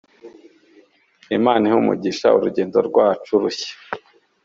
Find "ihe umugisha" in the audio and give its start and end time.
1.65-2.27